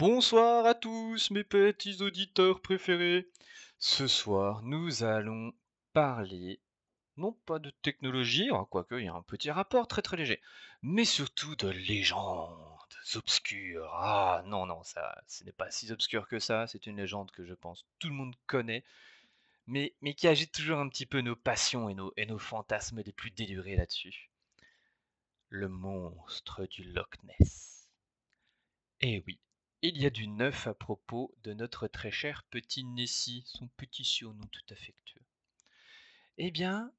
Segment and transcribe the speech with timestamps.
[0.00, 3.28] Bonsoir à tous mes petits auditeurs préférés.
[3.78, 5.52] Ce soir, nous allons
[5.92, 6.58] parler,
[7.18, 10.40] non pas de technologie, hein, quoique il y a un petit rapport très très léger,
[10.80, 12.56] mais surtout de légendes
[13.14, 13.90] obscures.
[13.92, 17.44] Ah non, non, ça, ce n'est pas si obscur que ça, c'est une légende que
[17.44, 18.84] je pense tout le monde connaît,
[19.66, 23.12] mais, qui agite toujours un petit peu nos passions et nos, et nos fantasmes les
[23.12, 24.30] plus délurés là-dessus.
[25.50, 27.86] Le monstre du Loch Ness.
[29.02, 29.38] Eh oui,
[29.82, 34.04] il y a du neuf à propos de notre très cher petit Nessie, son petit
[34.04, 35.22] surnom tout affectueux.
[36.38, 36.92] Eh bien,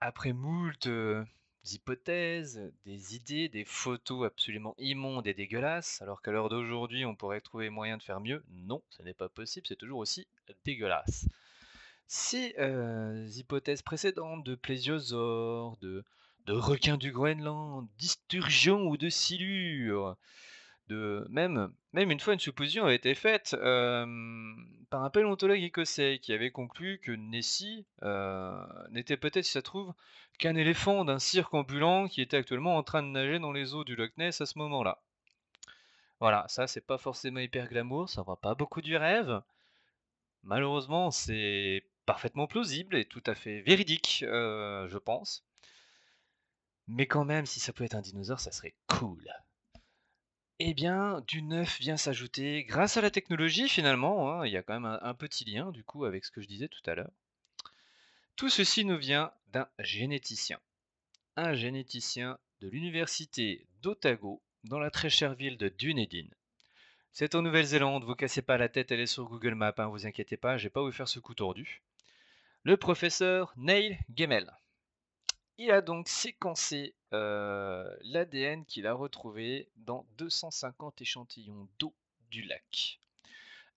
[0.00, 1.24] après moult euh,
[1.64, 7.40] hypothèses, des idées, des photos absolument immondes et dégueulasses, alors qu'à l'heure d'aujourd'hui on pourrait
[7.40, 10.26] trouver moyen de faire mieux, non, ce n'est pas possible, c'est toujours aussi
[10.64, 11.26] dégueulasse.
[12.06, 16.04] Ces euh, hypothèses précédentes de plésiosaures, de,
[16.48, 20.16] requins du Groenland, d'isturgions ou de silures,
[21.28, 26.98] même, une fois une supposition a été faite par un paléontologue écossais qui avait conclu
[26.98, 27.86] que Nessie
[28.90, 29.92] n'était peut-être, si ça trouve,
[30.38, 33.84] qu'un éléphant d'un cirque ambulant qui était actuellement en train de nager dans les eaux
[33.84, 35.02] du Loch Ness à ce moment-là.
[36.20, 39.42] Voilà, ça c'est pas forcément hyper glamour, ça va pas beaucoup du rêve.
[40.44, 45.44] Malheureusement, c'est parfaitement plausible et tout à fait véridique, je pense.
[46.88, 49.24] Mais quand même, si ça pouvait être un dinosaure, ça serait cool.
[50.64, 54.62] Eh bien, du neuf vient s'ajouter, grâce à la technologie finalement, hein, il y a
[54.62, 57.10] quand même un, petit lien du coup avec ce que je disais tout à l'heure.
[58.36, 60.60] Tout ceci nous vient d'un généticien.
[61.34, 66.28] Un généticien de l'université d'Otago, dans la très chère ville de Dunedin.
[67.12, 70.06] C'est en Nouvelle-Zélande, vous cassez pas la tête, elle est sur Google Maps, hein, vous
[70.06, 71.82] inquiétez pas, je vais pas vous faire ce coup tordu.
[72.62, 74.48] Le professeur Neil Gemmel.
[75.58, 81.94] Il a donc séquencé euh, l'ADN qu'il a retrouvé dans 250 échantillons d'eau
[82.30, 82.98] du lac.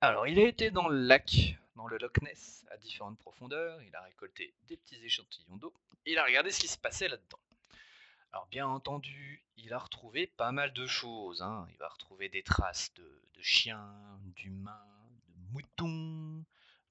[0.00, 3.82] Alors, il a été dans le lac, dans le Loch Ness, à différentes profondeurs.
[3.82, 5.74] Il a récolté des petits échantillons d'eau.
[6.06, 7.38] Il a regardé ce qui se passait là-dedans.
[8.32, 11.42] Alors, bien entendu, il a retrouvé pas mal de choses.
[11.42, 11.66] Hein.
[11.70, 13.02] Il va retrouver des traces de,
[13.34, 13.92] de chiens,
[14.36, 14.86] d'humains,
[15.28, 16.29] de moutons,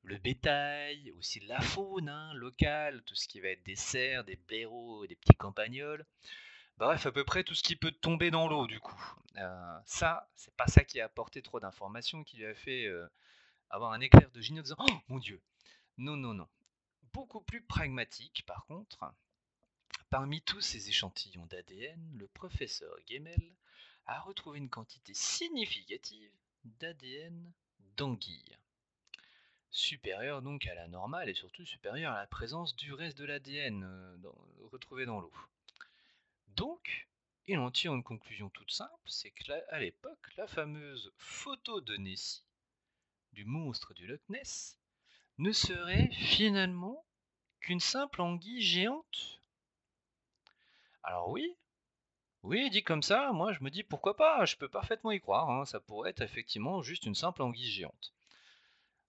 [0.04, 4.36] le bétail, aussi la faune hein, locale, tout ce qui va être des cerfs, des
[4.36, 6.06] blaireaux, des petits campagnols.
[6.78, 9.16] Bref, à peu près tout ce qui peut tomber dans l'eau, du coup.
[9.38, 13.06] Euh, ça, c'est pas ça qui a apporté trop d'informations, qui lui a fait euh,
[13.70, 15.42] avoir un éclair de génie Oh mon Dieu
[15.98, 16.48] Non, non, non.
[17.12, 19.14] Beaucoup plus pragmatique, par contre,
[20.10, 23.56] parmi tous ces échantillons d'ADN, le professeur Gemmel
[24.06, 26.32] a retrouvé une quantité significative
[26.64, 27.52] d'ADN
[27.98, 28.58] d'anguille
[29.72, 33.84] supérieur donc à la normale et surtout supérieur à la présence du reste de l'ADN
[33.84, 34.18] euh,
[34.72, 35.34] retrouvé dans l'eau.
[36.50, 37.08] Donc,
[37.48, 42.44] il en tire une conclusion toute simple, c'est qu'à l'époque, la fameuse photo de Nessie
[43.34, 44.78] du monstre du Loch Ness
[45.38, 47.06] ne serait finalement
[47.62, 49.42] qu'une simple anguille géante.
[51.04, 51.56] Alors oui,
[52.44, 55.50] oui, dit comme ça, moi je me dis pourquoi pas, je peux parfaitement y croire,
[55.50, 58.14] hein, ça pourrait être effectivement juste une simple anguille géante.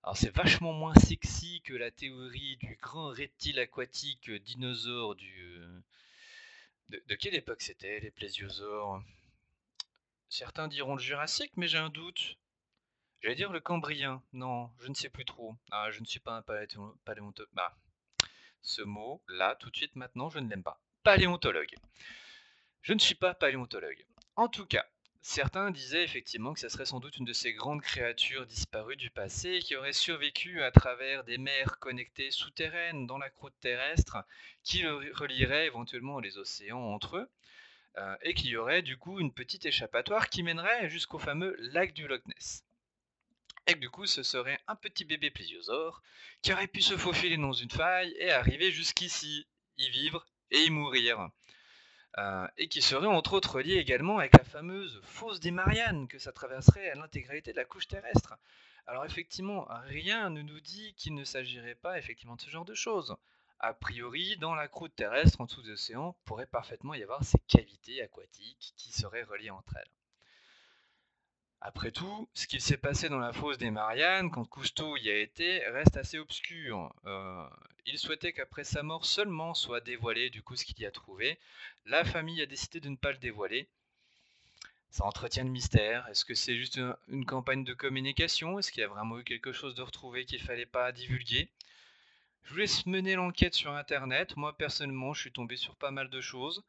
[0.03, 5.59] Alors c'est vachement moins sexy que la théorie du grand reptile aquatique dinosaure du...
[5.59, 5.81] Euh,
[6.89, 9.03] de, quelle époque c'était les plésiosaures?
[10.29, 12.39] Certains diront le Jurassique, mais j'ai un doute.
[13.21, 14.23] J'allais dire le Cambrien.
[14.33, 15.55] Non, je ne sais plus trop.
[15.71, 16.43] Ah, je ne suis pas un
[17.05, 17.51] paléontologue.
[17.53, 17.77] Bah,
[18.63, 20.81] ce mot, là, tout de suite, maintenant, je ne l'aime pas.
[21.03, 21.75] Paléontologue.
[22.83, 24.07] Je ne suis pas paléontologue.
[24.37, 24.87] En tout cas,
[25.23, 29.11] Certains disaient effectivement que ce serait sans doute une de ces grandes créatures disparues du
[29.11, 34.25] passé qui aurait survécu à travers des mers connectées souterraines dans la croûte terrestre
[34.65, 37.31] qui relieraient éventuellement les océans entre eux
[37.99, 42.07] euh, et y aurait du coup une petite échappatoire qui mènerait jusqu'au fameux lac du
[42.09, 42.65] Loch Ness.
[43.67, 46.03] Et que du coup ce serait un petit bébé plésiosaure
[46.41, 49.47] qui aurait pu se faufiler dans une faille et arriver jusqu'ici,
[49.77, 51.31] y vivre et y mourir.
[52.19, 56.19] Euh, et qui serait entre autres lié également avec la fameuse fosse des Mariannes que
[56.19, 58.37] ça traverserait à l'intégralité de la couche terrestre.
[58.89, 62.75] Alors effectivement, rien ne nous dit qu'il ne s'agirait pas effectivement de ce genre de
[62.75, 63.17] choses.
[63.61, 67.39] A priori, dans la croûte terrestre, en dessous des océans, pourrait parfaitement y avoir ces
[67.47, 69.91] cavités aquatiques qui seraient reliées entre elles.
[71.61, 75.19] Après tout, ce qui s'est passé dans la fosse des Mariannes, quand Cousteau y a
[75.19, 76.93] été, reste assez obscur.
[77.05, 77.47] Euh,
[77.87, 81.39] il souhaitait qu'après sa mort seulement soit dévoilé du coup ce qu'il y a trouvé.
[81.87, 83.69] La famille a décidé de ne pas le dévoiler.
[84.91, 86.07] Ça entretient le mystère.
[86.09, 88.59] Est-ce que c'est juste une, campagne de communication?
[88.59, 91.49] Est-ce qu'il y a vraiment eu quelque chose de retrouvé qu'il ne fallait pas divulguer?
[92.45, 94.37] Je vous laisse mener l'enquête sur Internet.
[94.37, 96.65] Moi, personnellement, je suis tombé sur pas mal de choses.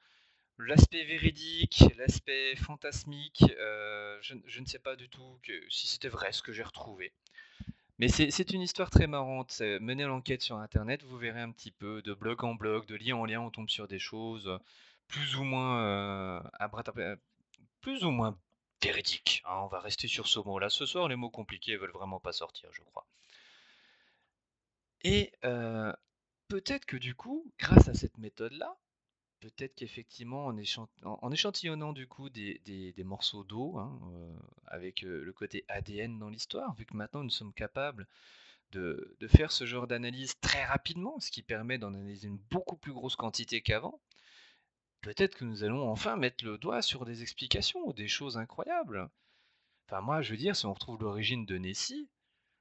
[0.60, 6.44] l'aspect véridique, l'aspect fantasmique, euh, je, ne sais pas du tout si c'était vrai ce
[6.44, 7.12] que j'ai retrouvé.
[8.00, 9.62] Mais c'est une histoire très marrante.
[9.80, 13.16] Menez l'enquête sur internet, vous verrez un petit peu de blog en blog, de lien
[13.16, 14.58] en lien, on tombe sur des choses euh,
[15.08, 16.42] plus ou moins euh,
[16.98, 17.16] euh,
[17.82, 18.38] plus ou moins
[18.82, 19.44] véridiques.
[19.46, 19.60] hein.
[19.64, 20.70] On va rester sur ce mot-là.
[20.70, 23.06] Ce soir, les mots compliqués veulent vraiment pas sortir, je crois.
[25.04, 25.32] Et
[26.48, 28.76] peut-être que du coup, grâce à cette méthode-là,
[29.42, 30.46] peut-être qu'effectivement,
[31.04, 36.30] en, échantillonnant du coup des, morceaux d'eau, hein, euh, avec euh, le côté ADN dans
[36.30, 38.08] l'histoire, vu que maintenant nous sommes capables
[38.72, 42.94] de, faire ce genre d'analyse très rapidement, ce qui permet d'en analyser une beaucoup plus
[42.94, 44.00] grosse quantité qu'avant,
[45.02, 49.10] peut-être que nous allons enfin mettre le doigt sur des explications ou des choses incroyables.
[49.88, 52.10] Enfin moi, je veux dire, si on retrouve l'origine de Nessie,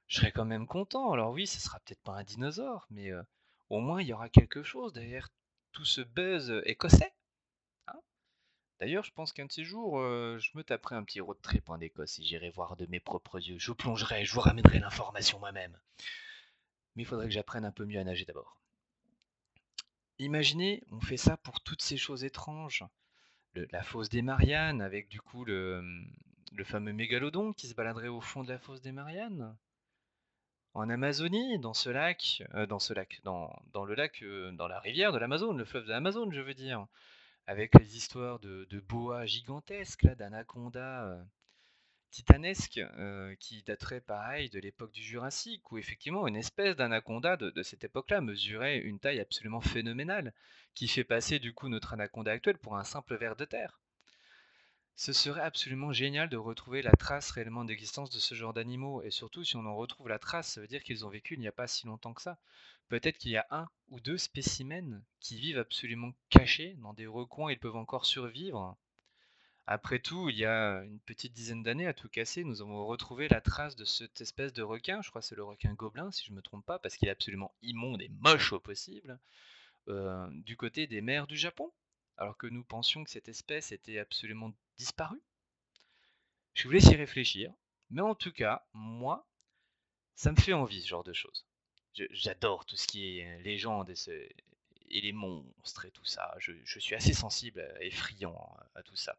[0.07, 1.11] je serais quand même content.
[1.13, 3.23] Alors oui, ce sera peut-être pas un dinosaure, mais euh,
[3.69, 5.29] au moins il y aura quelque chose derrière
[5.71, 7.13] tout ce buzz écossais.
[7.87, 7.99] Hein.
[8.79, 11.69] D'ailleurs, je pense qu'un de ces jours, euh, je me taperai un petit road trip
[11.69, 13.59] en Écosse et j'irai voir de mes propres yeux.
[13.59, 15.77] Je plongerai, je vous ramènerai l'information moi-même.
[16.95, 18.61] Mais il faudrait que j'apprenne un peu mieux à nager d'abord.
[20.19, 22.83] Imaginez, on fait ça pour toutes ces choses étranges.
[23.55, 25.83] la fosse des Mariannes, avec du coup le,
[26.53, 29.55] le fameux mégalodon qui se baladerait au fond de la fosse des Mariannes
[30.73, 33.51] en Amazonie, dans ce lac, euh, dans ce lac, dans,
[33.85, 36.87] le lac, euh, dans la rivière de l'Amazone, le fleuve de l'Amazone, je veux dire,
[37.47, 41.23] avec les histoires de, de boas gigantesques, là, d'anacondas euh,
[42.11, 42.81] titanesques,
[43.39, 47.83] qui dateraient pareil de l'époque du Jurassique, où effectivement une espèce d'anaconda de, de cette
[47.83, 50.33] époque-là mesurait une taille absolument phénoménale,
[50.73, 53.80] qui fait passer du coup notre anaconda actuel pour un simple ver de terre.
[54.95, 59.11] Ce serait absolument génial de retrouver la trace réellement d'existence de ce genre d'animaux, et
[59.11, 61.47] surtout si on en retrouve la trace, ça veut dire qu'ils ont vécu il n'y
[61.47, 62.39] a pas si longtemps que ça.
[62.87, 67.51] Peut-être qu'il y a un ou deux spécimens qui vivent absolument cachés dans des recoins,
[67.51, 68.77] ils peuvent encore survivre.
[69.65, 73.27] Après tout, il y a une petite dizaine d'années, à tout casser, nous avons retrouvé
[73.29, 76.25] la trace de cette espèce de requin, je crois que c'est le requin gobelin, si
[76.25, 79.19] je ne me trompe pas, parce qu'il est absolument immonde et moche au possible,
[79.87, 81.71] euh, du côté des mers du Japon
[82.21, 85.21] alors que nous pensions que cette espèce était absolument disparue
[86.53, 87.51] Je vous laisse y réfléchir,
[87.89, 89.27] mais en tout cas, moi,
[90.13, 91.47] ça me fait envie ce genre de choses.
[92.11, 96.35] J'adore tout ce qui est légende et, les monstres et tout ça.
[96.37, 99.17] Je, suis assez sensible et friand à, tout ça.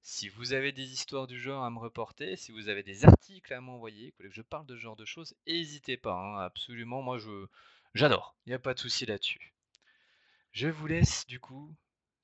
[0.00, 3.52] Si vous avez des histoires du genre à me reporter, si vous avez des articles
[3.52, 6.14] à m'envoyer, que je parle de ce genre de choses, n'hésitez pas.
[6.14, 7.18] Hein, absolument, moi,
[7.92, 8.34] j'adore.
[8.46, 9.52] Il n'y a pas de souci là-dessus.
[10.52, 11.76] Je vous laisse du coup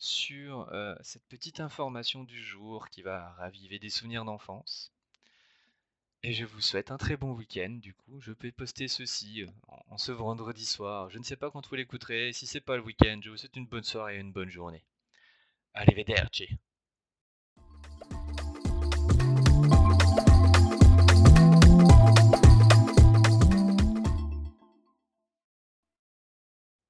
[0.05, 0.71] sur
[1.03, 4.93] cette petite information du jour qui va raviver des souvenirs d'enfance.
[6.27, 7.69] Et je vous souhaite un très bon week-end.
[7.69, 11.11] Du coup, je peux poster ceci en, ce vendredi soir.
[11.11, 12.33] Je ne sais pas quand vous l'écouterez.
[12.33, 14.87] Si c'est pas le week-end, je vous souhaite une bonne soirée et une bonne journée.
[15.75, 16.49] Arrivederci.